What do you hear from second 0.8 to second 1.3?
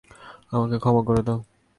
ক্ষমা করে